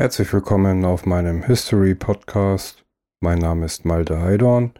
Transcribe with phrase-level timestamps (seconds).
[0.00, 2.86] Herzlich willkommen auf meinem History Podcast.
[3.20, 4.72] Mein Name ist Malte Heidorn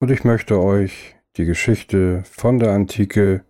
[0.00, 3.44] und ich möchte euch die Geschichte von der Antike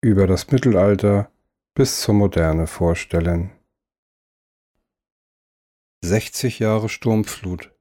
[0.00, 1.30] über das Mittelalter
[1.74, 3.52] bis zur Moderne vorstellen.
[6.04, 7.72] 60 Jahre Sturmflut,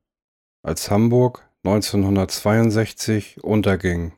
[0.62, 4.14] als Hamburg 1962 unterging.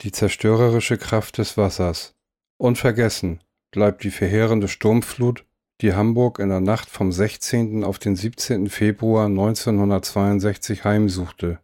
[0.00, 2.16] Die zerstörerische Kraft des Wassers.
[2.56, 5.44] Unvergessen bleibt die verheerende Sturmflut,
[5.80, 7.84] die Hamburg in der Nacht vom 16.
[7.84, 8.68] auf den 17.
[8.68, 11.60] Februar 1962 heimsuchte.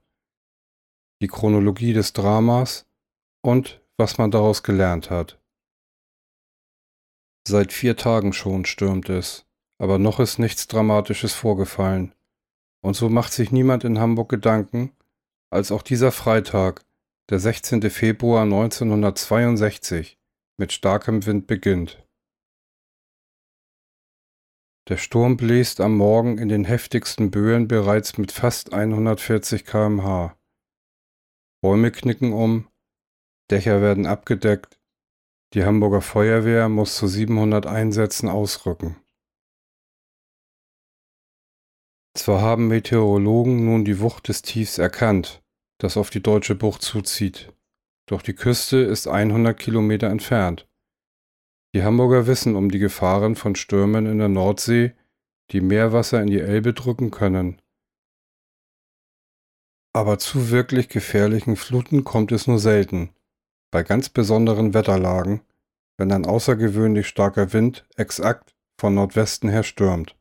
[1.20, 2.86] Die Chronologie des Dramas
[3.42, 5.40] und was man daraus gelernt hat.
[7.48, 9.46] Seit vier Tagen schon stürmt es,
[9.78, 12.14] aber noch ist nichts Dramatisches vorgefallen.
[12.82, 14.92] Und so macht sich niemand in Hamburg Gedanken,
[15.50, 16.84] als auch dieser Freitag,
[17.30, 17.91] der 16.
[17.91, 20.18] Februar 1962,
[20.58, 22.06] mit starkem Wind beginnt.
[24.88, 30.38] Der Sturm bläst am Morgen in den heftigsten Böen bereits mit fast 140 km/h.
[31.60, 32.68] Bäume knicken um,
[33.50, 34.80] Dächer werden abgedeckt,
[35.54, 38.96] die Hamburger Feuerwehr muss zu 700 Einsätzen ausrücken.
[42.16, 45.42] Zwar haben Meteorologen nun die Wucht des Tiefs erkannt,
[45.78, 47.52] das auf die deutsche Bucht zuzieht,
[48.06, 50.68] doch die Küste ist 100 Kilometer entfernt.
[51.74, 54.94] Die Hamburger wissen um die Gefahren von Stürmen in der Nordsee,
[55.50, 57.60] die Meerwasser in die Elbe drücken können.
[59.92, 63.10] Aber zu wirklich gefährlichen Fluten kommt es nur selten,
[63.70, 65.41] bei ganz besonderen Wetterlagen,
[65.97, 70.16] wenn ein außergewöhnlich starker Wind exakt von Nordwesten her stürmt.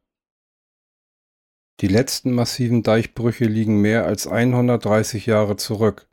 [1.82, 6.08] Die letzten massiven Deichbrüche liegen mehr als 130 Jahre zurück.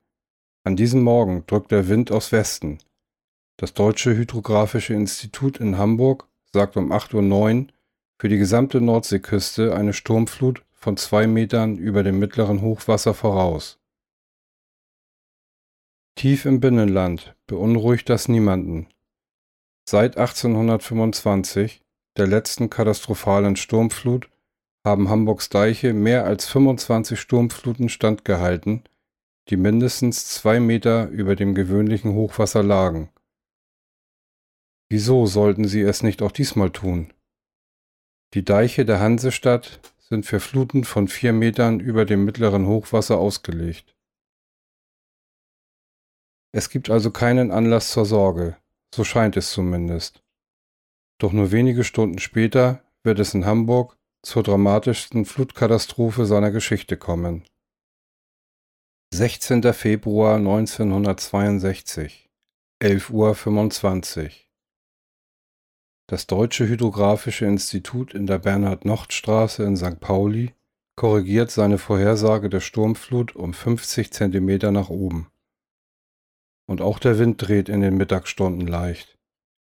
[0.64, 2.78] An diesem Morgen drückt der Wind aus Westen.
[3.56, 7.66] Das Deutsche Hydrographische Institut in Hamburg sagt um 8.09 Uhr
[8.18, 13.80] für die gesamte Nordseeküste eine Sturmflut von zwei Metern über dem mittleren Hochwasser voraus.
[16.14, 18.86] Tief im Binnenland beunruhigt das niemanden.
[19.88, 21.82] Seit 1825,
[22.16, 24.30] der letzten katastrophalen Sturmflut,
[24.84, 28.84] haben Hamburgs Deiche mehr als 25 Sturmfluten standgehalten,
[29.48, 33.10] die mindestens zwei Meter über dem gewöhnlichen Hochwasser lagen.
[34.88, 37.12] Wieso sollten sie es nicht auch diesmal tun?
[38.34, 43.96] Die Deiche der Hansestadt sind für Fluten von vier Metern über dem mittleren Hochwasser ausgelegt.
[46.54, 48.58] Es gibt also keinen Anlass zur Sorge,
[48.94, 50.22] so scheint es zumindest.
[51.18, 57.44] Doch nur wenige Stunden später wird es in Hamburg zur dramatischsten Flutkatastrophe seiner Geschichte kommen.
[59.14, 59.74] 16.
[59.74, 62.30] Februar 1962,
[62.82, 64.30] 11.25 Uhr.
[66.08, 70.00] Das Deutsche Hydrographische Institut in der Bernhard-Nocht-Straße in St.
[70.00, 70.54] Pauli
[70.96, 75.30] korrigiert seine Vorhersage der Sturmflut um 50 Zentimeter nach oben.
[76.66, 79.18] Und auch der Wind dreht in den Mittagsstunden leicht.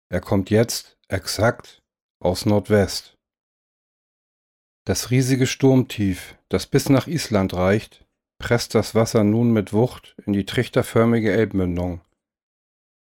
[0.09, 1.81] Er kommt jetzt, exakt,
[2.21, 3.15] aus Nordwest.
[4.85, 8.06] Das riesige Sturmtief, das bis nach Island reicht,
[8.39, 12.01] presst das Wasser nun mit Wucht in die trichterförmige Elbmündung.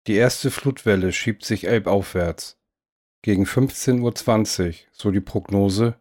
[0.06, 2.58] Die erste Flutwelle schiebt sich elbaufwärts.
[3.22, 5.98] Gegen 15.20 Uhr, so die Prognose,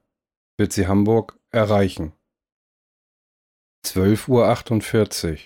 [0.57, 2.11] wird sie Hamburg erreichen.
[3.85, 5.37] 12.48 Uhr.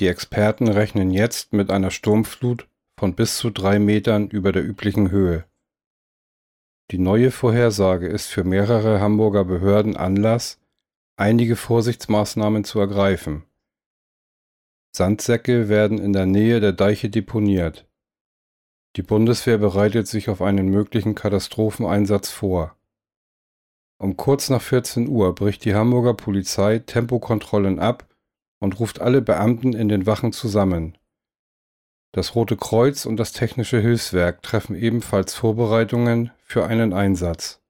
[0.00, 2.68] Die Experten rechnen jetzt mit einer Sturmflut
[2.98, 5.44] von bis zu drei Metern über der üblichen Höhe.
[6.90, 10.60] Die neue Vorhersage ist für mehrere Hamburger Behörden Anlass,
[11.16, 13.44] einige Vorsichtsmaßnahmen zu ergreifen.
[14.96, 17.88] Sandsäcke werden in der Nähe der Deiche deponiert.
[18.96, 22.76] Die Bundeswehr bereitet sich auf einen möglichen Katastropheneinsatz vor.
[23.98, 28.06] Um kurz nach 14 Uhr bricht die Hamburger Polizei Tempokontrollen ab
[28.60, 30.96] und ruft alle Beamten in den Wachen zusammen.
[32.12, 37.63] Das Rote Kreuz und das Technische Hilfswerk treffen ebenfalls Vorbereitungen für einen Einsatz.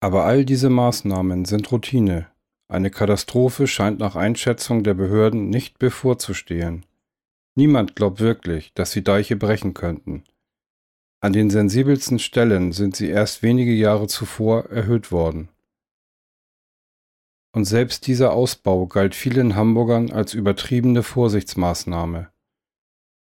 [0.00, 2.28] Aber all diese Maßnahmen sind Routine.
[2.68, 6.84] Eine Katastrophe scheint nach Einschätzung der Behörden nicht bevorzustehen.
[7.54, 10.24] Niemand glaubt wirklich, dass die Deiche brechen könnten.
[11.20, 15.48] An den sensibelsten Stellen sind sie erst wenige Jahre zuvor erhöht worden.
[17.52, 22.30] Und selbst dieser Ausbau galt vielen Hamburgern als übertriebene Vorsichtsmaßnahme.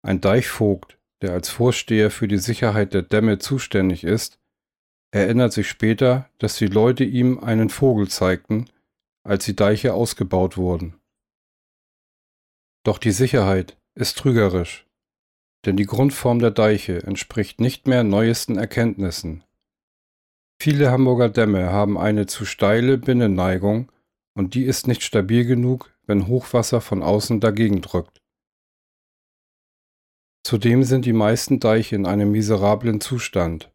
[0.01, 4.38] Ein Deichvogt, der als Vorsteher für die Sicherheit der Dämme zuständig ist,
[5.11, 8.65] erinnert sich später, dass die Leute ihm einen Vogel zeigten,
[9.23, 10.99] als die Deiche ausgebaut wurden.
[12.83, 14.85] Doch die Sicherheit ist trügerisch.
[15.65, 19.43] denn die Grundform der Deiche entspricht nicht mehr neuesten Erkenntnissen.
[20.61, 23.91] Viele Hamburger Dämme haben eine zu steile Binnenneigung
[24.35, 28.21] und die ist nicht stabil genug, wenn Hochwasser von außen dagegen drückt.
[30.45, 33.71] Zudem sind die meisten Deiche in einem miserablen Zustand.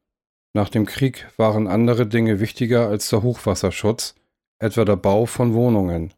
[0.57, 4.15] Nach dem Krieg waren andere Dinge wichtiger als der Hochwasserschutz,
[4.61, 6.15] etwa der Bau von Wohnungen.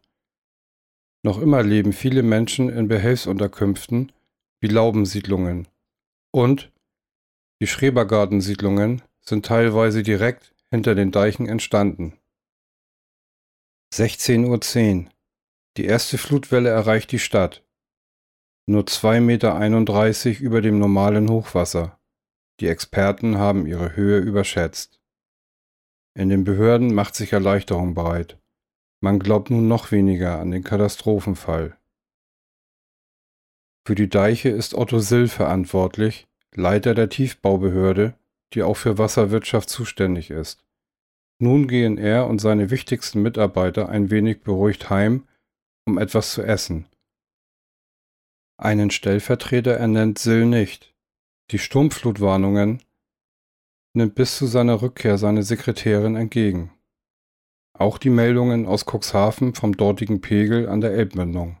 [1.23, 4.11] Noch immer leben viele Menschen in Behelfsunterkünften
[4.61, 5.67] wie Laubensiedlungen.
[6.31, 6.71] Und
[7.59, 12.13] die Schrebergartensiedlungen sind teilweise direkt hinter den Deichen entstanden.
[13.93, 15.11] 16.10 Uhr.
[15.77, 17.63] Die erste Flutwelle erreicht die Stadt.
[18.67, 21.96] Nur 2,31 Meter über dem normalen Hochwasser.
[22.59, 24.99] Die Experten haben ihre Höhe überschätzt.
[26.15, 28.39] In den Behörden macht sich Erleichterung breit.
[28.99, 31.77] Man glaubt nun noch weniger an den Katastrophenfall.
[33.85, 38.15] Für die Deiche ist Otto Sill verantwortlich, Leiter der Tiefbaubehörde,
[38.53, 40.65] die auch für Wasserwirtschaft zuständig ist.
[41.39, 45.27] Nun gehen er und seine wichtigsten Mitarbeiter ein wenig beruhigt heim,
[45.85, 46.87] um etwas zu essen.
[48.57, 50.95] Einen Stellvertreter ernennt Sill nicht.
[51.51, 52.83] Die Sturmflutwarnungen
[53.93, 56.73] nimmt bis zu seiner Rückkehr seine Sekretärin entgegen.
[57.73, 61.57] Auch die Meldungen aus Cuxhaven vom dortigen Pegel an der Elbmündung.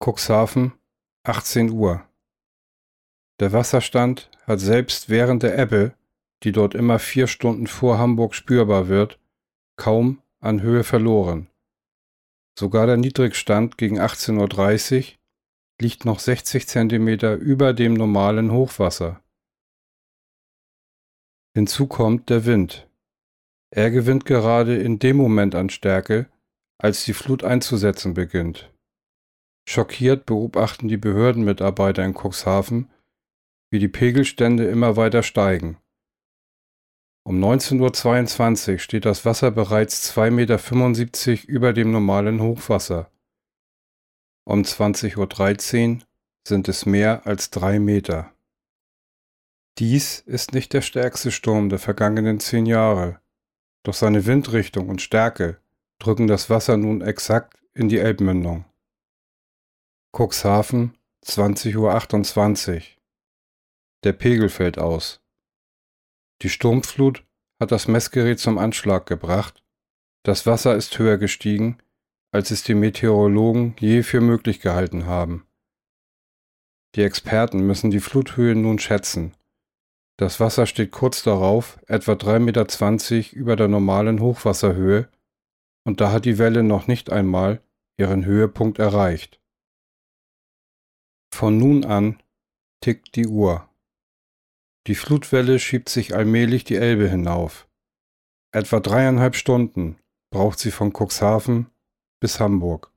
[0.00, 0.72] Cuxhaven,
[1.22, 2.04] 18 Uhr.
[3.38, 5.94] Der Wasserstand hat selbst während der Ebbe,
[6.42, 9.20] die dort immer vier Stunden vor Hamburg spürbar wird,
[9.76, 11.48] kaum an Höhe verloren.
[12.58, 15.18] Sogar der Niedrigstand gegen 18.30 Uhr
[15.82, 19.20] liegt noch 60 Zentimeter über dem normalen Hochwasser.
[21.54, 22.88] Hinzu kommt der Wind.
[23.74, 26.30] Er gewinnt gerade in dem Moment an Stärke,
[26.78, 28.72] als die Flut einzusetzen beginnt.
[29.68, 32.90] Schockiert beobachten die Behördenmitarbeiter in Cuxhaven,
[33.70, 35.78] wie die Pegelstände immer weiter steigen.
[37.24, 43.11] Um 19.22 Uhr steht das Wasser bereits 2,75 Meter über dem normalen Hochwasser.
[44.44, 46.06] Um 20.13 Uhr
[46.46, 48.32] sind es mehr als drei Meter.
[49.78, 53.20] Dies ist nicht der stärkste Sturm der vergangenen zehn Jahre,
[53.84, 55.60] doch seine Windrichtung und Stärke
[55.98, 58.64] drücken das Wasser nun exakt in die Elbmündung.
[60.14, 62.82] Cuxhaven, 20.28 Uhr.
[64.02, 65.20] Der Pegel fällt aus.
[66.42, 67.24] Die Sturmflut
[67.60, 69.62] hat das Messgerät zum Anschlag gebracht.
[70.24, 71.78] Das Wasser ist höher gestiegen,
[72.32, 75.46] als es die Meteorologen je für möglich gehalten haben.
[76.96, 79.34] Die Experten müssen die Fluthöhe nun schätzen
[80.22, 82.38] das Wasser steht kurz darauf etwa 3,20
[83.16, 85.08] Meter über der normalen Hochwasserhöhe
[85.84, 87.60] und da hat die Welle noch nicht einmal
[87.98, 89.40] ihren Höhepunkt erreicht.
[91.34, 92.22] Von nun an
[92.80, 93.68] tickt die Uhr.
[94.86, 97.68] Die Flutwelle schiebt sich allmählich die Elbe hinauf.
[98.54, 99.98] Etwa dreieinhalb Stunden
[100.30, 101.66] braucht sie von Cuxhaven
[102.22, 102.92] bis Hamburg.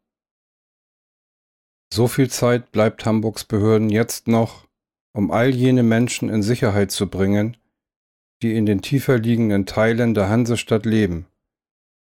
[1.91, 4.67] So viel Zeit bleibt Hamburgs Behörden jetzt noch,
[5.13, 7.57] um all jene Menschen in Sicherheit zu bringen,
[8.43, 11.25] die in den tiefer liegenden Teilen der Hansestadt leben.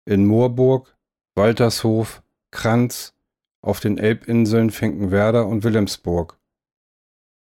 [0.05, 0.97] In Moorburg,
[1.35, 3.13] Waltershof, Kranz,
[3.61, 6.39] auf den Elbinseln Finkenwerder und Wilhelmsburg.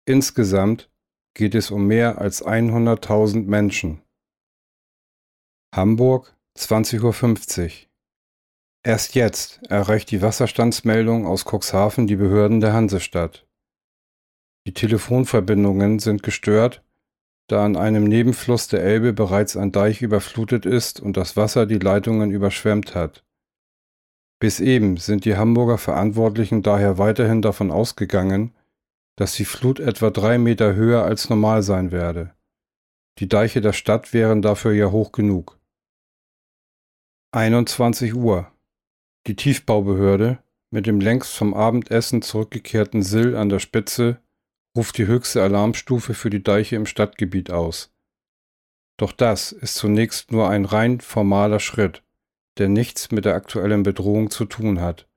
[0.05, 0.89] Insgesamt
[1.33, 4.01] geht es um mehr als 100.000 Menschen.
[5.75, 7.86] Hamburg, 20.50 Uhr.
[8.83, 13.45] Erst jetzt erreicht die Wasserstandsmeldung aus Cuxhaven die Behörden der Hansestadt.
[14.65, 16.83] Die Telefonverbindungen sind gestört,
[17.47, 21.79] da an einem Nebenfluss der Elbe bereits ein Deich überflutet ist und das Wasser die
[21.79, 23.23] Leitungen überschwemmt hat.
[24.39, 28.53] Bis eben sind die Hamburger Verantwortlichen daher weiterhin davon ausgegangen,
[29.15, 32.35] dass die Flut etwa drei Meter höher als normal sein werde.
[33.19, 35.57] Die Deiche der Stadt wären dafür ja hoch genug.
[37.31, 38.51] 21 Uhr.
[39.27, 40.39] Die Tiefbaubehörde,
[40.71, 44.21] mit dem längst vom Abendessen zurückgekehrten Sill an der Spitze,
[44.75, 47.93] ruft die höchste Alarmstufe für die Deiche im Stadtgebiet aus.
[48.97, 52.03] Doch das ist zunächst nur ein rein formaler Schritt,
[52.57, 55.07] der nichts mit der aktuellen Bedrohung zu tun hat.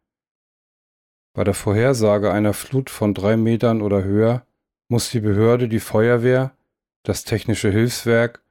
[1.33, 4.45] Bei der Vorhersage einer Flut von drei Metern oder höher
[4.89, 6.57] muss die Behörde die Feuerwehr,
[7.05, 8.43] das Technische Hilfswerk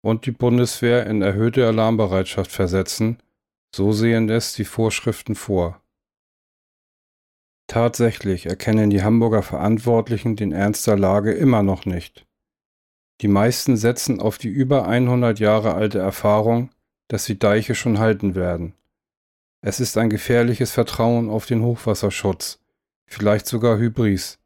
[0.00, 3.18] und die Bundeswehr in erhöhte Alarmbereitschaft versetzen,
[3.74, 5.80] so sehen es die Vorschriften vor.
[7.66, 12.26] Tatsächlich erkennen die Hamburger Verantwortlichen den Ernst der Lage immer noch nicht.
[13.20, 16.70] Die meisten setzen auf die über 100 Jahre alte Erfahrung,
[17.08, 18.74] dass die Deiche schon halten werden.
[19.60, 22.60] Es ist ein gefährliches Vertrauen auf den Hochwasserschutz,
[23.06, 24.38] vielleicht sogar Hybris.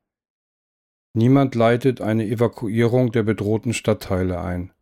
[1.15, 4.73] Niemand leitet eine Evakuierung der bedrohten Stadtteile ein.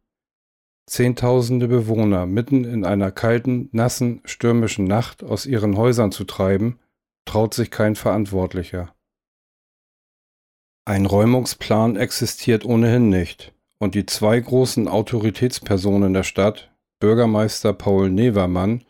[0.90, 6.80] Zehntausende Bewohner mitten in einer kalten, nassen, stürmischen Nacht aus ihren Häusern zu treiben,
[7.24, 8.92] traut sich kein Verantwortlicher.
[10.84, 18.82] Ein Räumungsplan existiert ohnehin nicht, und die zwei großen Autoritätspersonen der Stadt, Bürgermeister Paul Nevermann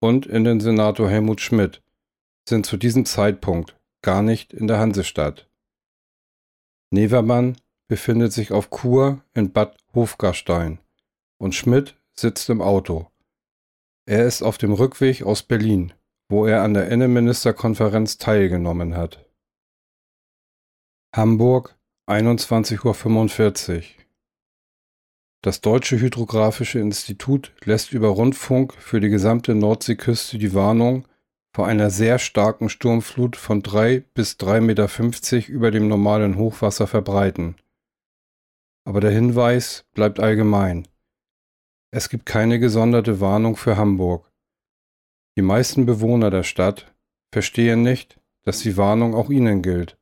[0.00, 1.82] und Innensenator Helmut Schmidt,
[2.48, 5.46] sind zu diesem Zeitpunkt gar nicht in der Hansestadt.
[6.90, 10.78] Nevermann befindet sich auf Kur in Bad Hofgarstein
[11.38, 13.08] und Schmidt sitzt im Auto.
[14.06, 15.92] Er ist auf dem Rückweg aus Berlin,
[16.28, 19.24] wo er an der Innenministerkonferenz teilgenommen hat.
[21.14, 23.82] Hamburg, 21.45 Uhr.
[25.42, 31.06] Das Deutsche Hydrographische Institut lässt über Rundfunk für die gesamte Nordseeküste die Warnung
[31.54, 37.56] vor einer sehr starken Sturmflut von 3 bis 3,50 Meter über dem normalen Hochwasser verbreiten.
[38.84, 40.88] Aber der Hinweis bleibt allgemein.
[41.96, 44.28] Es gibt keine gesonderte Warnung für Hamburg.
[45.36, 46.92] Die meisten Bewohner der Stadt
[47.32, 49.96] verstehen nicht, dass die Warnung auch ihnen gilt.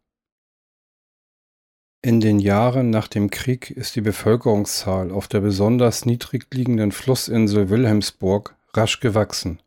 [2.01, 7.69] In den Jahren nach dem Krieg ist die Bevölkerungszahl auf der besonders niedrig liegenden Flussinsel
[7.69, 9.61] Wilhelmsburg rasch gewachsen.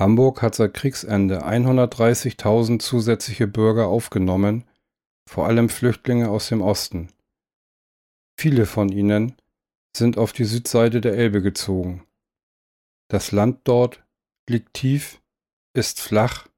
[0.00, 4.62] Hamburg hat seit Kriegsende 130.000 zusätzliche Bürger aufgenommen,
[5.28, 7.08] vor allem Flüchtlinge aus dem Osten.
[8.38, 9.34] Viele von ihnen
[9.96, 12.06] sind auf die Südseite der Elbe gezogen.
[13.08, 14.04] Das Land dort
[14.48, 15.22] liegt tief,
[15.74, 16.48] ist flach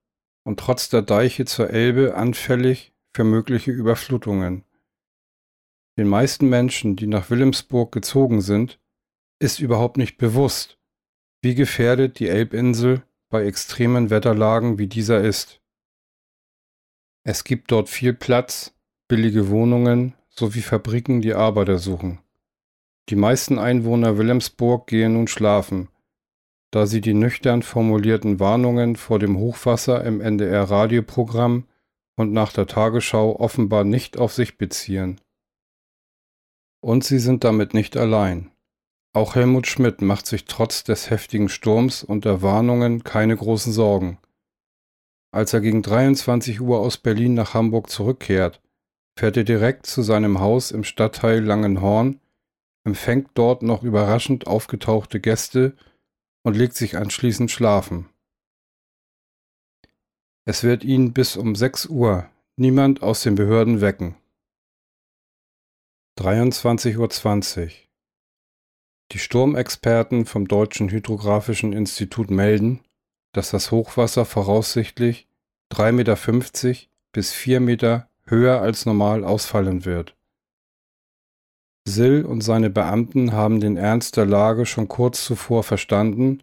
[0.44, 4.64] und trotz der Deiche zur Elbe anfällig für mögliche Überflutungen.
[5.98, 8.78] Den meisten Menschen, die nach Wilhelmsburg gezogen sind,
[9.38, 10.78] ist überhaupt nicht bewusst,
[11.42, 15.60] wie gefährdet die Elbinsel bei extremen Wetterlagen wie dieser ist.
[17.24, 18.74] Es gibt dort viel Platz,
[19.08, 22.20] billige Wohnungen sowie Fabriken, die Arbeiter suchen.
[23.08, 25.88] Die meisten Einwohner Wilhelmsburg gehen nun schlafen,
[26.72, 31.66] da sie die nüchtern formulierten Warnungen vor dem Hochwasser im NDR-Radioprogramm
[32.16, 35.20] und nach der Tagesschau offenbar nicht auf sich beziehen.
[36.82, 38.50] Und sie sind damit nicht allein.
[39.12, 44.18] Auch Helmut Schmidt macht sich trotz des heftigen Sturms und der Warnungen keine großen Sorgen.
[45.32, 48.60] Als er gegen 23 Uhr aus Berlin nach Hamburg zurückkehrt,
[49.18, 52.20] fährt er direkt zu seinem Haus im Stadtteil Langenhorn,
[52.86, 55.76] empfängt dort noch überraschend aufgetauchte Gäste
[56.42, 58.08] und legt sich anschließend schlafen.
[60.44, 64.14] Es wird ihn bis um 6 Uhr niemand aus den Behörden wecken.
[66.18, 67.70] 23.20 Uhr
[69.12, 72.80] die Sturmexperten vom Deutschen Hydrographischen Institut melden,
[73.32, 75.28] dass das Hochwasser voraussichtlich
[75.72, 80.15] 3,50 Meter bis 4 Meter höher als normal ausfallen wird.
[81.88, 86.42] Sill und seine Beamten haben den Ernst der Lage schon kurz zuvor verstanden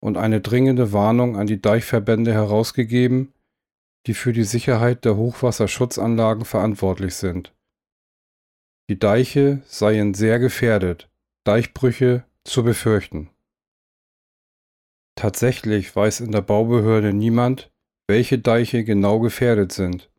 [0.00, 3.32] und eine dringende Warnung an die Deichverbände herausgegeben,
[4.06, 7.54] die für die Sicherheit der Hochwasserschutzanlagen verantwortlich sind.
[8.90, 11.08] Die Deiche seien sehr gefährdet
[11.44, 13.30] Deichbrüche zu befürchten.
[15.14, 17.70] Tatsächlich weiß in der Baubehörde niemand,
[18.06, 20.10] welche Deiche genau gefährdet sind.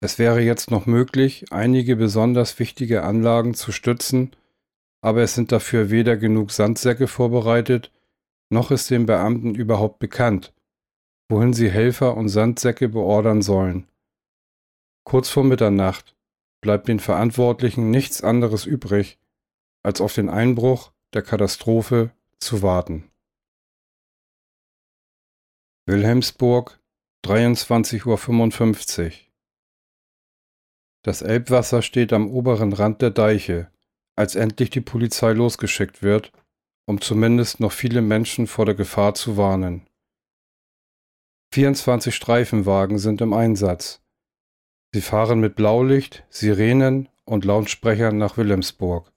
[0.00, 4.36] Es wäre jetzt noch möglich, einige besonders wichtige Anlagen zu stützen,
[5.00, 7.92] aber es sind dafür weder genug Sandsäcke vorbereitet,
[8.50, 10.54] noch ist den Beamten überhaupt bekannt,
[11.28, 13.88] wohin sie Helfer und Sandsäcke beordern sollen.
[15.04, 16.16] Kurz vor Mitternacht
[16.60, 19.18] bleibt den Verantwortlichen nichts anderes übrig,
[19.82, 23.10] als auf den Einbruch der Katastrophe zu warten.
[25.86, 26.78] Wilhelmsburg,
[27.24, 29.27] 23.55 Uhr.
[31.02, 33.70] Das Elbwasser steht am oberen Rand der Deiche,
[34.16, 36.32] als endlich die Polizei losgeschickt wird,
[36.86, 39.86] um zumindest noch viele Menschen vor der Gefahr zu warnen.
[41.54, 44.00] 24 Streifenwagen sind im Einsatz.
[44.92, 49.12] Sie fahren mit Blaulicht, Sirenen und Lautsprechern nach Wilhelmsburg.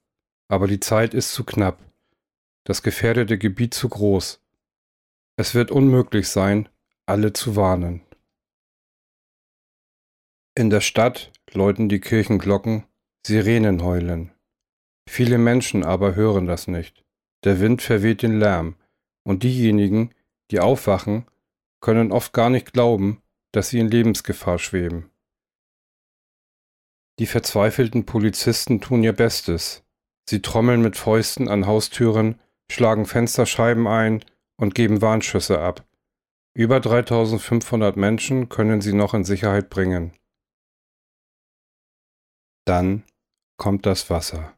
[0.48, 1.78] Aber die Zeit ist zu knapp,
[2.64, 4.40] das gefährdete Gebiet zu groß.
[5.36, 6.68] Es wird unmöglich sein,
[7.06, 8.02] alle zu warnen.
[10.54, 12.84] In der Stadt läuten die Kirchenglocken,
[13.26, 14.32] Sirenen heulen.
[15.08, 17.04] Viele Menschen aber hören das nicht.
[17.44, 18.76] Der Wind verweht den Lärm,
[19.24, 20.14] und diejenigen,
[20.50, 21.26] die aufwachen,
[21.80, 25.10] können oft gar nicht glauben, dass sie in Lebensgefahr schweben.
[27.18, 29.82] Die verzweifelten Polizisten tun ihr Bestes,
[30.28, 32.40] Sie trommeln mit Fäusten an Haustüren,
[32.70, 34.24] schlagen Fensterscheiben ein
[34.56, 35.84] und geben Warnschüsse ab.
[36.54, 40.12] Über 3500 Menschen können sie noch in Sicherheit bringen.
[42.64, 43.04] Dann
[43.56, 44.56] kommt das Wasser.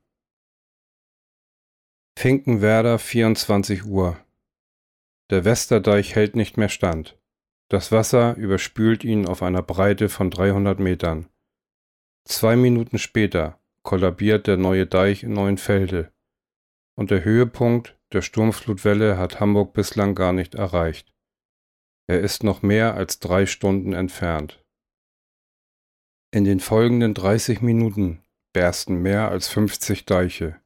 [2.18, 4.18] Finkenwerder 24 Uhr.
[5.30, 7.18] Der Westerdeich hält nicht mehr stand.
[7.70, 11.28] Das Wasser überspült ihn auf einer Breite von 300 Metern.
[12.26, 16.12] Zwei Minuten später kollabiert der neue Deich in Neuenfelde.
[16.96, 21.12] Und der Höhepunkt der Sturmflutwelle hat Hamburg bislang gar nicht erreicht.
[22.06, 24.63] Er ist noch mehr als drei Stunden entfernt.
[26.34, 28.20] In den folgenden 30 Minuten
[28.52, 30.60] bersten mehr als 50 Deiche.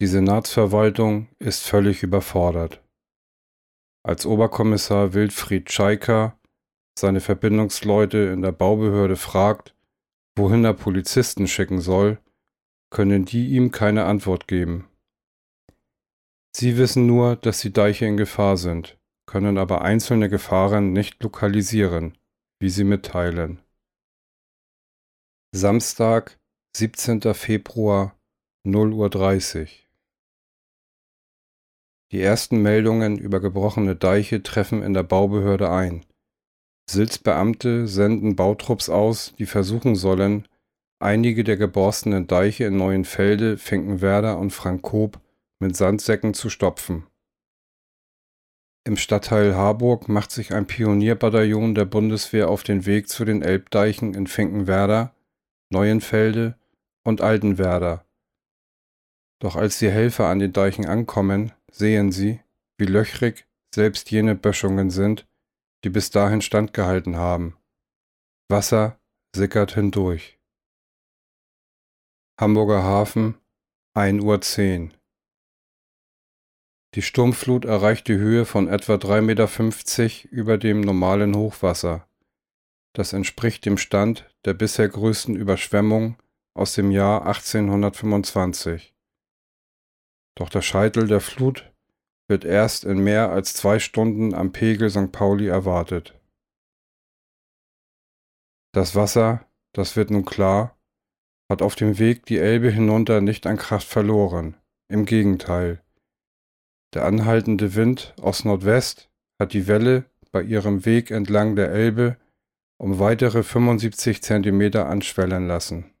[0.00, 2.82] Die Senatsverwaltung ist völlig überfordert.
[4.02, 6.36] Als Oberkommissar Wilfried Scheiker
[6.98, 9.76] seine Verbindungsleute in der Baubehörde fragt,
[10.36, 12.18] wohin er Polizisten schicken soll,
[12.90, 14.88] können die ihm keine Antwort geben.
[16.56, 22.18] Sie wissen nur, dass die Deiche in Gefahr sind, können aber einzelne Gefahren nicht lokalisieren,
[22.58, 23.62] wie sie mitteilen.
[25.54, 26.38] Samstag,
[26.76, 27.32] 17.
[27.32, 28.14] Februar,
[28.66, 29.66] 0.30 Uhr.
[32.12, 36.04] Die ersten Meldungen über gebrochene Deiche treffen in der Baubehörde ein.
[36.90, 40.46] Silzbeamte senden Bautrupps aus, die versuchen sollen,
[41.00, 45.18] einige der geborstenen Deiche in Neuenfelde, Finkenwerder und Frankkob
[45.60, 47.06] mit Sandsäcken zu stopfen.
[48.84, 54.12] Im Stadtteil Harburg macht sich ein Pionierbataillon der Bundeswehr auf den Weg zu den Elbdeichen
[54.12, 55.14] in Finkenwerder,
[55.70, 56.58] Neuenfelde
[57.04, 58.04] und Altenwerder.
[59.40, 62.40] Doch als die Helfer an den Deichen ankommen, sehen sie,
[62.78, 65.26] wie löchrig selbst jene Böschungen sind,
[65.84, 67.56] die bis dahin standgehalten haben.
[68.48, 68.98] Wasser
[69.34, 70.38] sickert hindurch.
[72.40, 73.34] Hamburger Hafen,
[73.94, 74.90] 1.10 Uhr.
[76.94, 82.07] Die Sturmflut erreicht die Höhe von etwa 3,50 Meter über dem normalen Hochwasser.
[82.98, 86.16] Das entspricht dem Stand der bisher größten Überschwemmung
[86.52, 88.92] aus dem Jahr 1825.
[90.36, 91.72] Doch der Scheitel der Flut
[92.26, 95.12] wird erst in mehr als zwei Stunden am Pegel St.
[95.12, 96.18] Pauli erwartet.
[98.72, 100.76] Das Wasser, das wird nun klar,
[101.48, 104.56] hat auf dem Weg die Elbe hinunter nicht an Kraft verloren.
[104.88, 105.84] Im Gegenteil.
[106.94, 109.08] Der anhaltende Wind aus Nordwest
[109.38, 112.16] hat die Welle bei ihrem Weg entlang der Elbe
[112.78, 115.92] um weitere 75 Zentimeter anschwellen lassen.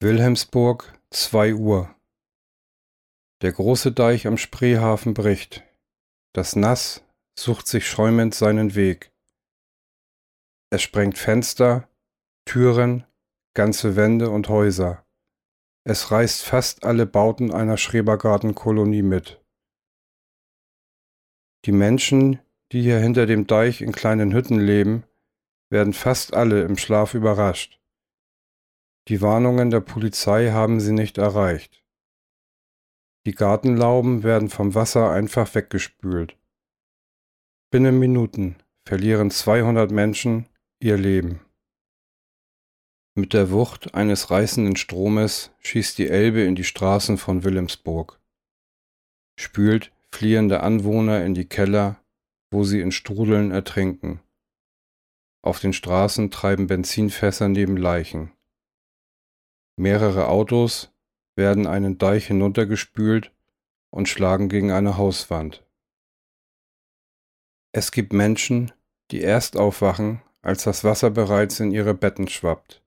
[0.00, 1.94] Wilhelmsburg, 2 Uhr.
[3.42, 5.64] Der große Deich am Spreehafen bricht.
[6.32, 7.04] Das Nass
[7.38, 9.12] sucht sich schäumend seinen Weg.
[10.70, 11.88] Es sprengt Fenster,
[12.44, 13.04] Türen,
[13.54, 15.04] ganze Wände und Häuser.
[15.84, 19.42] Es reißt fast alle Bauten einer Schrebergartenkolonie mit.
[21.64, 22.40] Die Menschen,
[22.72, 25.04] die hier hinter dem Deich in kleinen Hütten leben,
[25.70, 27.80] werden fast alle im Schlaf überrascht.
[29.08, 31.84] Die Warnungen der Polizei haben sie nicht erreicht.
[33.26, 36.36] Die Gartenlauben werden vom Wasser einfach weggespült.
[37.70, 40.48] Binnen Minuten verlieren 200 Menschen
[40.80, 41.40] ihr Leben.
[43.14, 48.20] Mit der Wucht eines reißenden Stromes schießt die Elbe in die Straßen von Wilhelmsburg,
[49.38, 52.00] spült fliehende Anwohner in die Keller,
[52.50, 54.20] wo sie in Strudeln ertrinken.
[55.42, 58.32] Auf den Straßen treiben Benzinfässer neben Leichen.
[59.76, 60.92] Mehrere Autos
[61.36, 63.32] werden einen Deich hinuntergespült
[63.90, 65.64] und schlagen gegen eine Hauswand.
[67.72, 68.72] Es gibt Menschen,
[69.10, 72.82] die erst aufwachen, als das Wasser bereits in ihre Betten schwappt.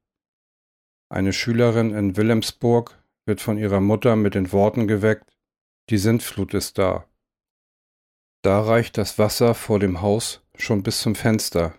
[1.10, 5.38] Eine Schülerin in Wilhelmsburg wird von ihrer Mutter mit den Worten geweckt,
[5.90, 7.06] die Sintflut ist da.
[8.44, 11.76] Da reicht das Wasser vor dem Haus schon bis zum Fenster.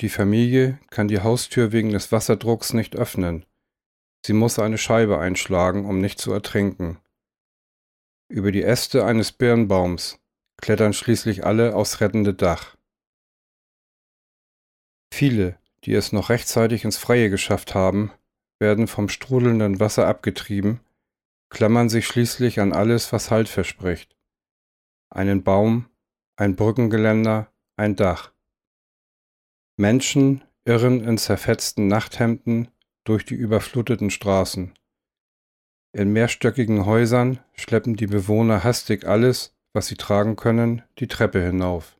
[0.00, 3.46] Die Familie kann die Haustür wegen des Wasserdrucks nicht öffnen.
[4.26, 6.98] Sie muss eine Scheibe einschlagen, um nicht zu ertrinken.
[8.28, 10.18] Über die Äste eines Birnbaums
[10.60, 12.76] klettern schließlich alle aufs rettende Dach.
[15.14, 18.10] Viele, die es noch rechtzeitig ins Freie geschafft haben,
[18.58, 20.80] werden vom strudelnden Wasser abgetrieben,
[21.48, 24.16] klammern sich schließlich an alles, was Halt verspricht.
[25.10, 25.86] Einen Baum,
[26.36, 28.32] ein Brückengeländer, ein Dach.
[29.76, 32.68] Menschen irren in zerfetzten Nachthemden
[33.04, 34.74] durch die überfluteten Straßen.
[35.92, 41.98] In mehrstöckigen Häusern schleppen die Bewohner hastig alles, was sie tragen können, die Treppe hinauf.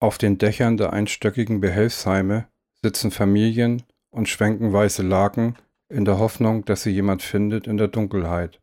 [0.00, 2.48] Auf den Dächern der einstöckigen Behelfsheime
[2.82, 5.56] sitzen Familien und schwenken weiße Laken
[5.88, 8.61] in der Hoffnung, dass sie jemand findet in der Dunkelheit.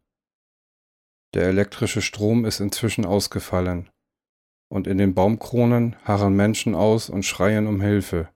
[1.34, 3.90] Der elektrische Strom ist inzwischen ausgefallen,
[4.68, 8.30] und in den Baumkronen harren Menschen aus und schreien um Hilfe.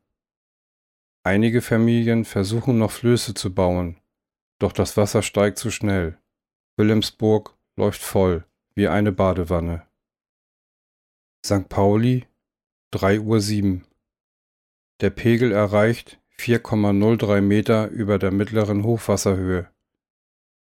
[1.24, 4.00] Einige Familien versuchen noch Flöße zu bauen,
[4.60, 6.18] doch das Wasser steigt zu schnell.
[6.78, 9.88] Wilhelmsburg läuft voll, wie eine Badewanne.
[11.46, 11.70] St.
[11.70, 12.26] Pauli,
[12.94, 13.82] 3.07 Uhr.
[15.02, 19.70] Der Pegel erreicht 4,03 Meter über der mittleren Hochwasserhöhe.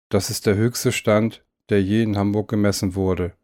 [0.08, 3.37] Das ist der höchste Stand, der je in Hamburg gemessen wurde.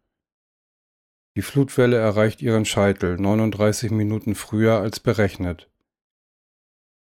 [1.36, 5.70] Die Flutwelle erreicht ihren Scheitel 39 Minuten früher als berechnet.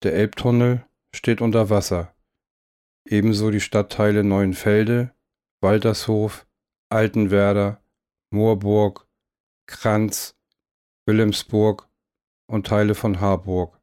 [0.03, 2.15] Der Elbtunnel steht unter Wasser.
[3.05, 5.13] Ebenso die Stadtteile Neuenfelde,
[5.61, 6.47] Waltershof,
[6.91, 7.83] Altenwerder,
[8.31, 9.09] Moorburg,
[9.67, 10.37] Kranz,
[11.07, 11.89] Wilhelmsburg
[12.47, 13.81] und Teile von Harburg.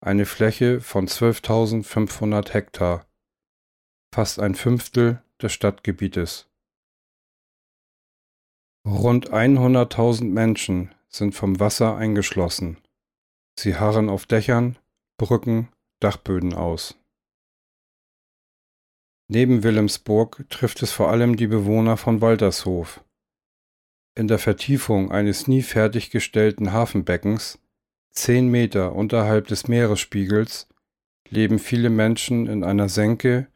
[0.00, 3.06] Eine Fläche von 12.500 Hektar,
[4.14, 6.48] fast ein Fünftel des Stadtgebietes.
[8.86, 12.78] Rund 100.000 Menschen sind vom Wasser eingeschlossen.
[13.58, 14.78] Sie harren auf Dächern,
[15.18, 15.68] Brücken,
[16.00, 16.96] Dachböden aus.
[19.28, 23.02] Neben Wilhelmsburg trifft es vor allem die Bewohner von Waltershof.
[24.14, 27.58] In der Vertiefung eines nie fertiggestellten Hafenbeckens,
[28.12, 30.68] zehn Meter unterhalb des Meeresspiegels,
[31.28, 33.48] leben viele Menschen in einer Senke,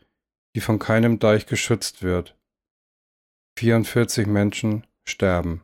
[0.54, 2.36] die von keinem Deich geschützt wird.
[3.58, 5.62] 44 Menschen sterben.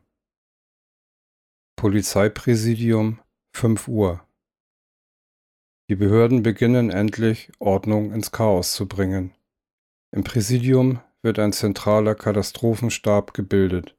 [1.76, 3.20] Polizeipräsidium
[3.52, 4.26] 5 Uhr
[5.88, 9.32] die Behörden beginnen endlich, Ordnung ins Chaos zu bringen.
[10.10, 13.96] Im Präsidium wird ein zentraler Katastrophenstab gebildet.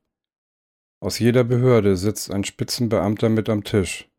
[0.99, 4.09] Aus jeder Behörde sitzt ein Spitzenbeamter mit am Tisch,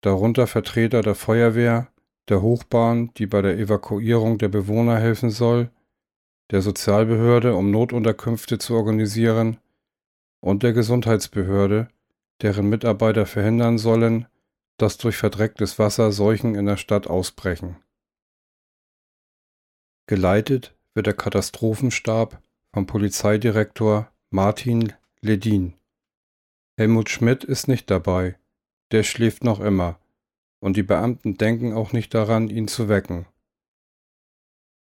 [0.00, 1.86] darunter Vertreter der Feuerwehr,
[2.28, 5.70] der Hochbahn, die bei der Evakuierung der Bewohner helfen soll,
[6.50, 9.58] der Sozialbehörde, um Notunterkünfte zu organisieren,
[10.40, 11.88] und der Gesundheitsbehörde,
[12.42, 14.26] deren Mitarbeiter verhindern sollen,
[14.76, 17.76] dass durch verdrecktes Wasser Seuchen in der Stadt ausbrechen.
[20.06, 25.74] Geleitet wird der Katastrophenstab vom Polizeidirektor Martin Ledin.
[26.76, 28.36] Helmut Schmidt ist nicht dabei,
[28.90, 29.98] der schläft noch immer,
[30.60, 33.26] und die Beamten denken auch nicht daran, ihn zu wecken.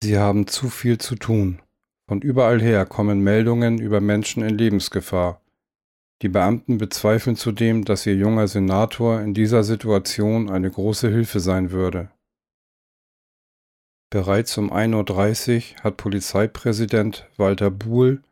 [0.04, 1.62] Sie haben zu viel zu tun.
[2.06, 5.40] Von überall her kommen Meldungen über Menschen in Lebensgefahr.
[6.20, 11.70] Die Beamten bezweifeln zudem, dass ihr junger Senator in dieser Situation eine große Hilfe sein
[11.70, 12.10] würde.
[14.10, 18.22] Bereits um 1.30 Uhr hat Polizeipräsident Walter Buhl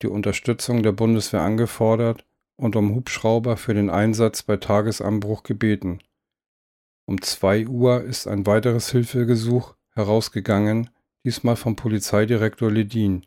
[0.00, 2.24] die Unterstützung der Bundeswehr angefordert
[2.56, 5.98] und um Hubschrauber für den Einsatz bei Tagesanbruch gebeten.
[7.04, 10.88] Um 2 Uhr ist ein weiteres Hilfegesuch herausgegangen,
[11.28, 13.26] diesmal vom Polizeidirektor Ledin.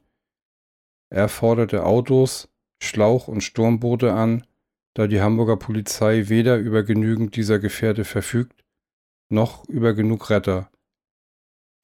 [1.11, 2.49] Er forderte Autos,
[2.81, 4.43] Schlauch- und Sturmboote an,
[4.95, 8.65] da die Hamburger Polizei weder über genügend dieser Gefährte verfügt,
[9.29, 10.71] noch über genug Retter.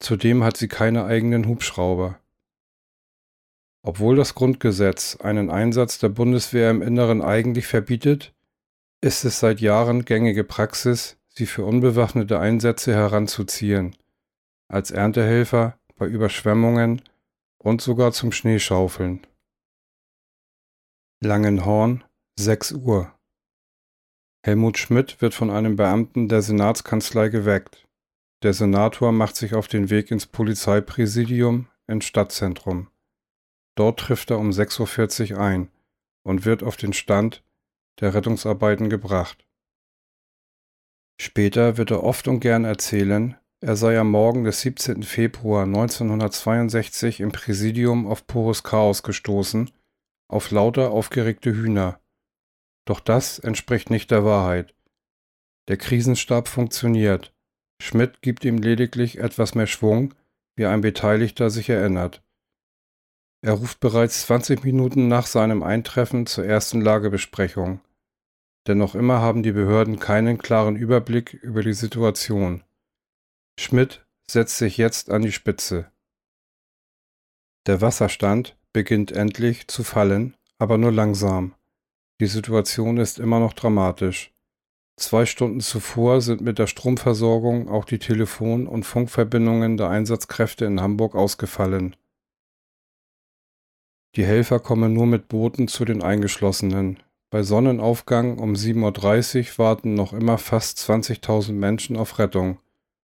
[0.00, 2.18] Zudem hat sie keine eigenen Hubschrauber.
[3.84, 8.34] Obwohl das Grundgesetz einen Einsatz der Bundeswehr im Inneren eigentlich verbietet,
[9.00, 13.94] ist es seit Jahren gängige Praxis, sie für unbewaffnete Einsätze heranzuziehen,
[14.66, 17.02] als Erntehelfer bei Überschwemmungen
[17.58, 19.26] und sogar zum Schneeschaufeln.
[21.20, 22.04] Langenhorn,
[22.38, 23.12] 6 Uhr.
[24.44, 27.86] Helmut Schmidt wird von einem Beamten der Senatskanzlei geweckt.
[28.42, 32.88] Der Senator macht sich auf den Weg ins Polizeipräsidium ins Stadtzentrum.
[33.76, 35.70] Dort trifft er um 6.40 Uhr ein
[36.22, 37.42] und wird auf den Stand
[38.00, 39.44] der Rettungsarbeiten gebracht.
[41.20, 45.02] Später wird er oft und gern erzählen, er sei am Morgen des 17.
[45.02, 49.70] Februar 1962 im Präsidium auf pures Chaos gestoßen
[50.28, 52.00] auf lauter aufgeregte Hühner.
[52.84, 54.74] Doch das entspricht nicht der Wahrheit.
[55.68, 57.34] Der Krisenstab funktioniert.
[57.80, 60.14] Schmidt gibt ihm lediglich etwas mehr Schwung,
[60.56, 62.22] wie ein Beteiligter sich erinnert.
[63.40, 67.80] Er ruft bereits 20 Minuten nach seinem Eintreffen zur ersten Lagebesprechung.
[68.66, 72.64] Denn noch immer haben die Behörden keinen klaren Überblick über die Situation.
[73.60, 75.90] Schmidt setzt sich jetzt an die Spitze.
[77.66, 81.56] Der Wasserstand beginnt endlich zu fallen, aber nur langsam.
[82.20, 84.32] Die Situation ist immer noch dramatisch.
[84.96, 90.80] Zwei Stunden zuvor sind mit der Stromversorgung auch die Telefon- und Funkverbindungen der Einsatzkräfte in
[90.80, 91.96] Hamburg ausgefallen.
[94.14, 97.02] Die Helfer kommen nur mit Booten zu den Eingeschlossenen.
[97.28, 102.60] Bei Sonnenaufgang um 7.30 Uhr warten noch immer fast 20.000 Menschen auf Rettung,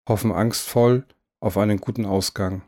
[0.07, 1.05] hoffen angstvoll
[1.39, 2.63] auf einen guten Ausgang.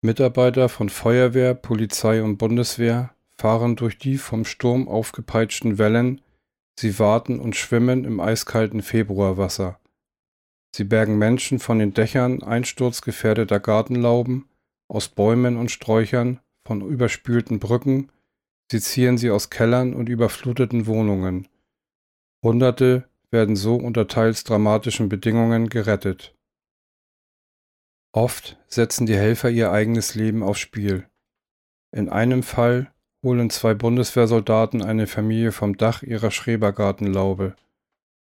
[0.00, 6.20] Mitarbeiter von Feuerwehr, Polizei und Bundeswehr fahren durch die vom Sturm aufgepeitschten Wellen,
[6.78, 9.78] sie warten und schwimmen im eiskalten Februarwasser.
[10.74, 14.48] Sie bergen Menschen von den Dächern einsturzgefährdeter Gartenlauben,
[14.88, 18.10] aus Bäumen und Sträuchern, von überspülten Brücken,
[18.70, 21.48] sie ziehen sie aus Kellern und überfluteten Wohnungen.
[22.42, 26.36] Hunderte werden so unter teils dramatischen Bedingungen gerettet.
[28.12, 31.08] Oft setzen die Helfer ihr eigenes Leben aufs Spiel.
[31.92, 32.92] In einem Fall
[33.24, 37.56] holen zwei Bundeswehrsoldaten eine Familie vom Dach ihrer Schrebergartenlaube.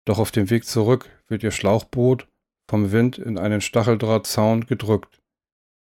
[0.05, 2.29] Doch auf dem Weg zurück wird ihr Schlauchboot
[2.69, 5.23] vom Wind in einen Stacheldrahtzaun gedrückt.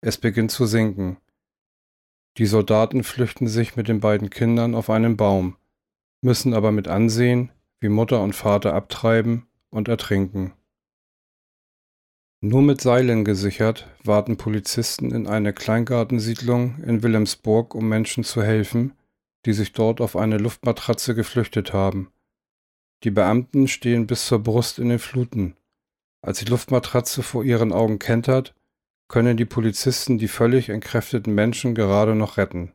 [0.01, 1.17] Es beginnt zu sinken.
[2.37, 5.55] Die Soldaten flüchten sich mit den beiden Kindern auf einen Baum,
[6.21, 10.53] müssen aber mit ansehen, wie Mutter und Vater abtreiben und ertrinken.
[12.39, 18.93] Nur mit Seilen gesichert warten Polizisten in einer Kleingartensiedlung in Wilhelmsburg, um Menschen zu helfen,
[19.45, 22.11] die sich dort auf eine Luftmatratze geflüchtet haben.
[23.03, 25.55] Die Beamten stehen bis zur Brust in den Fluten.
[26.21, 28.53] Als die Luftmatratze vor ihren Augen kentert,
[29.07, 32.73] können die Polizisten die völlig entkräfteten Menschen gerade noch retten.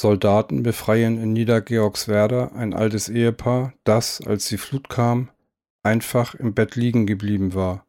[0.00, 5.28] Soldaten befreien in Niedergeorgswerda ein altes Ehepaar, das, als die Flut kam,
[5.82, 7.84] einfach im Bett liegen geblieben war.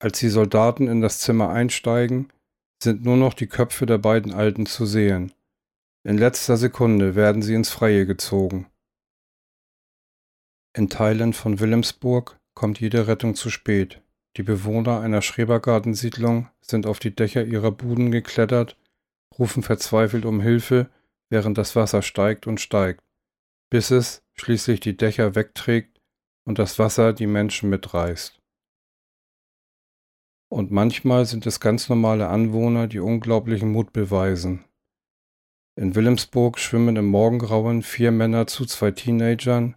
[0.00, 2.32] Als die Soldaten in das Zimmer einsteigen,
[2.82, 5.32] sind nur noch die Köpfe der beiden Alten zu sehen.
[6.02, 8.66] In letzter Sekunde werden sie ins Freie gezogen.
[10.76, 14.02] In Teilen von Wilhelmsburg kommt jede Rettung zu spät.
[14.36, 18.76] Die Bewohner einer Schrebergartensiedlung sind auf die Dächer ihrer Buden geklettert,
[19.38, 20.90] rufen verzweifelt um Hilfe,
[21.32, 23.02] während das Wasser steigt und steigt,
[23.70, 25.98] bis es schließlich die Dächer wegträgt
[26.46, 28.38] und das Wasser die Menschen mitreißt.
[30.50, 34.66] Und manchmal sind es ganz normale Anwohner, die unglaublichen Mut beweisen.
[35.74, 39.74] In Wilhelmsburg schwimmen im Morgengrauen vier Männer zu zwei Teenagern,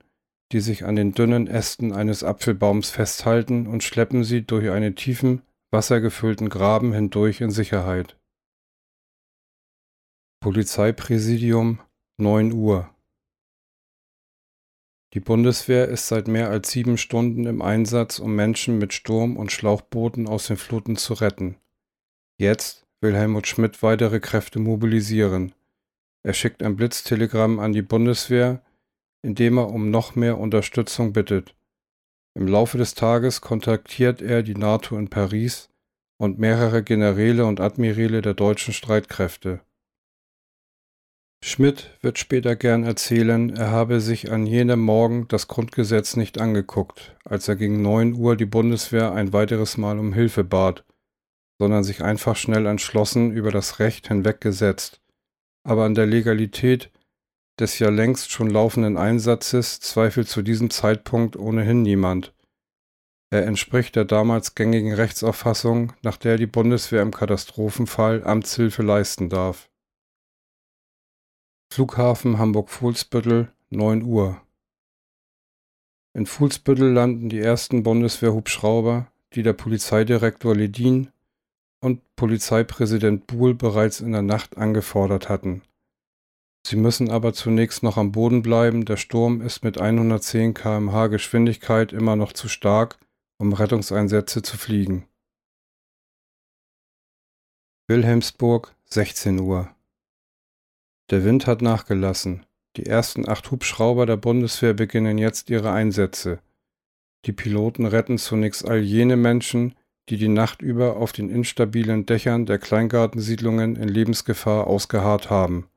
[0.51, 5.41] die sich an den dünnen Ästen eines Apfelbaums festhalten und schleppen sie durch einen tiefen,
[5.71, 8.17] wassergefüllten Graben hindurch in Sicherheit.
[10.45, 11.79] Polizeipräsidium
[12.19, 12.87] 9 Uhr
[15.15, 19.51] die Bundeswehr ist seit mehr als sieben Stunden im Einsatz, um Menschen mit Sturm- und
[19.51, 21.55] Schlauchbooten aus den Fluten zu retten.
[22.37, 25.55] Jetzt will Helmut Schmidt weitere Kräfte mobilisieren.
[26.21, 28.61] Er schickt ein Blitztelegramm an die Bundeswehr,
[29.23, 31.55] in dem er um noch mehr Unterstützung bittet.
[32.35, 35.71] Im Laufe des Tages kontaktiert er die NATO in Paris
[36.17, 39.61] und mehrere Generäle und Admiräle der deutschen Streitkräfte.
[41.43, 47.15] Schmidt wird später gern erzählen, er habe sich an jenem Morgen das Grundgesetz nicht angeguckt,
[47.23, 50.83] als er gegen neun Uhr die Bundeswehr ein weiteres Mal um Hilfe bat,
[51.59, 55.01] sondern sich einfach schnell entschlossen über das Recht hinweggesetzt.
[55.63, 56.91] Aber an der Legalität
[57.59, 62.33] des ja längst schon laufenden Einsatzes zweifelt zu diesem Zeitpunkt ohnehin niemand.
[63.31, 69.69] Er entspricht der damals gängigen Rechtsauffassung, nach der die Bundeswehr im Katastrophenfall Amtshilfe leisten darf.
[71.71, 74.41] Flughafen Hamburg-Fuhlsbüttel, 9 Uhr.
[76.13, 81.11] In Fuhlsbüttel landen die ersten Bundeswehr-Hubschrauber, die der Polizeidirektor Ledin
[81.81, 85.61] und Polizeipräsident Buhl bereits in der Nacht angefordert hatten.
[86.65, 91.91] Sie müssen aber zunächst noch am Boden bleiben, der Sturm ist mit 110 km/h Geschwindigkeit
[91.91, 92.97] immer noch zu stark,
[93.37, 95.05] um Rettungseinsätze zu fliegen.
[97.87, 99.74] Wilhelmsburg, 16 Uhr.
[101.11, 102.45] Der Wind hat nachgelassen.
[102.77, 106.39] Die ersten acht Hubschrauber der Bundeswehr beginnen jetzt ihre Einsätze.
[107.25, 109.75] Die Piloten retten zunächst all jene Menschen,
[110.09, 115.67] die die Nacht über auf den instabilen Dächern der Kleingartensiedlungen in Lebensgefahr ausgeharrt haben.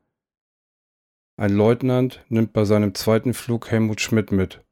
[1.37, 4.63] Ein Leutnant nimmt bei seinem zweiten Flug Helmut Schmidt mit,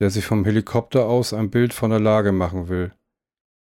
[0.00, 2.92] der sich vom Helikopter aus ein Bild von der Lage machen will.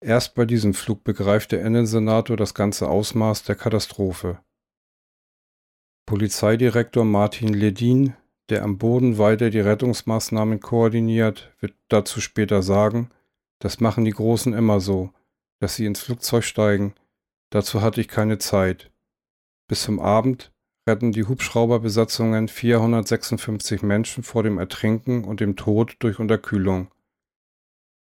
[0.04, 4.40] Erst bei diesem Flug begreift der Innensenator das ganze Ausmaß der Katastrophe.
[6.12, 8.18] Polizeidirektor Martin Ledin,
[8.50, 13.10] der am Boden weiter die Rettungsmaßnahmen koordiniert, wird dazu später sagen,
[13.60, 15.12] das machen die Großen immer so,
[15.62, 16.96] dass sie ins Flugzeug steigen.
[17.50, 18.92] Dazu hatte ich keine Zeit.
[19.70, 20.52] Bis zum Abend
[20.86, 26.92] retten die Hubschrauberbesatzungen 456 Menschen vor dem Ertrinken und dem Tod durch Unterkühlung.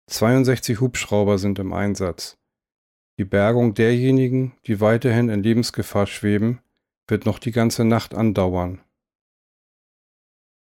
[0.09, 2.37] 62 Hubschrauber sind im Einsatz.
[3.19, 6.61] Die Bergung derjenigen, die weiterhin in Lebensgefahr schweben,
[7.07, 8.81] wird noch die ganze Nacht andauern.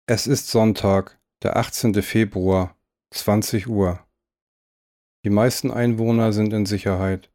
[0.07, 2.01] Es ist Sonntag, der 18.
[2.01, 2.75] Februar,
[3.11, 4.05] 20 Uhr.
[5.23, 7.31] Die meisten Einwohner sind in Sicherheit.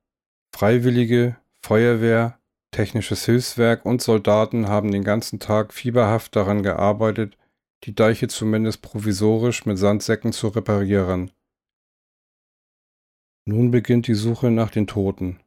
[0.55, 2.39] Freiwillige, Feuerwehr,
[2.71, 7.37] technisches Hilfswerk und Soldaten haben den ganzen Tag fieberhaft daran gearbeitet,
[7.85, 11.31] die Deiche zumindest provisorisch mit Sandsäcken zu reparieren.
[13.45, 15.41] Nun beginnt die Suche nach den Toten.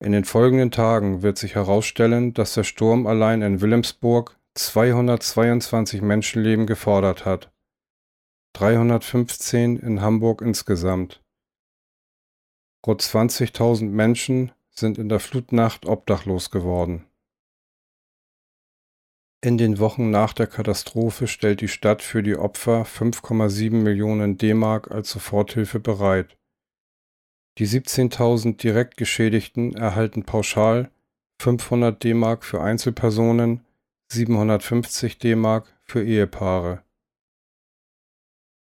[0.00, 6.66] In den folgenden Tagen wird sich herausstellen, dass der Sturm allein in Wilhelmsburg 222 Menschenleben
[6.66, 7.52] gefordert hat.
[8.54, 11.22] 315 in Hamburg insgesamt.
[12.86, 17.06] Rund 20.000 Menschen sind in der Flutnacht obdachlos geworden.
[19.44, 24.90] In den Wochen nach der Katastrophe stellt die Stadt für die Opfer 5,7 Millionen D-Mark
[24.90, 26.36] als Soforthilfe bereit.
[27.58, 30.90] Die 17.000 direkt Geschädigten erhalten pauschal
[31.40, 33.60] 500 D-Mark für Einzelpersonen,
[34.10, 36.82] 750 D-Mark für Ehepaare.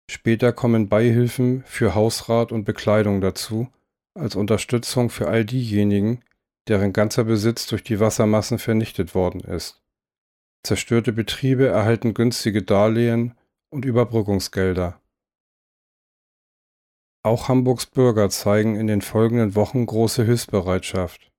[0.09, 3.67] Später kommen Beihilfen für Hausrat und Bekleidung dazu,
[4.13, 6.21] als Unterstützung für all diejenigen,
[6.69, 9.81] deren ganzer Besitz durch die Wassermassen vernichtet worden ist.
[10.63, 13.35] Zerstörte Betriebe erhalten günstige Darlehen
[13.69, 14.99] und Überbrückungsgelder.
[17.27, 21.29] Auch Hamburgs Bürger zeigen in den folgenden Wochen große Hilfsbereitschaft.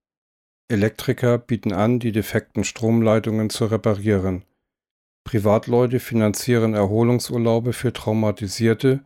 [0.71, 4.45] Elektriker bieten an, die defekten Stromleitungen zu reparieren.
[5.25, 9.03] Privatleute finanzieren Erholungsurlaube für Traumatisierte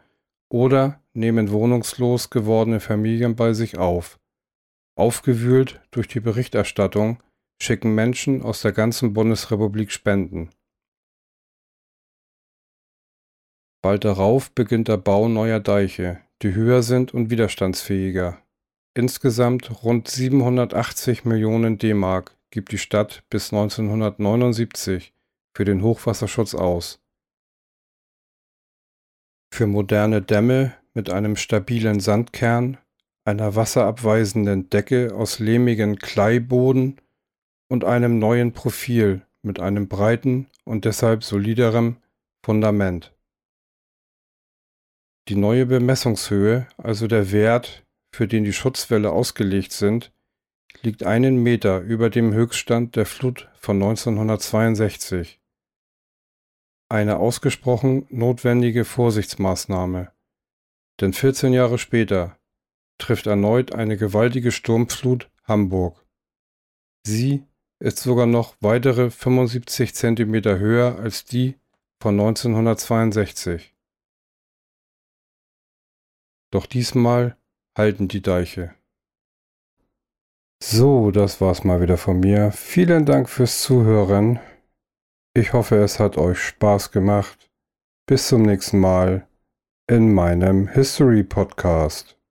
[0.51, 4.19] oder nehmen wohnungslos gewordene Familien bei sich auf.
[4.99, 7.23] Aufgewühlt durch die Berichterstattung
[7.63, 10.51] schicken Menschen aus der ganzen Bundesrepublik Spenden.
[13.85, 18.39] Bald darauf beginnt der Bau neuer Deiche, die höher sind und widerstandsfähiger.
[18.95, 25.15] Insgesamt rund 780 Millionen D-Mark gibt die Stadt bis 1979
[25.55, 27.01] für den Hochwasserschutz aus.
[29.55, 32.79] Für moderne Dämme mit einem stabilen Sandkern,
[33.25, 37.01] einer wasserabweisenden Decke aus lehmigen Kleiboden
[37.69, 41.97] und einem neuen Profil mit einem breiten und deshalb soliderem
[42.45, 43.15] Fundament.
[45.29, 50.13] Die neue Bemessungshöhe, also der Wert, für den die Schutzwälle ausgelegt sind,
[50.83, 55.41] liegt einen Meter über dem Höchststand der Flut von 1962.
[56.89, 60.11] Eine ausgesprochen notwendige Vorsichtsmaßnahme.
[61.01, 62.37] Denn 14 Jahre später
[62.99, 66.05] trifft erneut eine gewaltige Sturmflut Hamburg.
[67.07, 67.45] Sie
[67.79, 71.57] ist sogar noch weitere 75 Zentimeter höher als die
[72.01, 73.72] von 1962.
[76.53, 77.37] Doch diesmal
[77.77, 78.75] halten die Deiche.
[80.63, 82.53] So, das war's mal wieder von mir.
[82.53, 84.39] Vielen Dank fürs Zuhören.
[85.35, 87.51] Ich hoffe, es hat euch Spaß gemacht.
[88.07, 89.27] Bis zum nächsten Mal
[89.89, 92.22] in meinem History Podcast.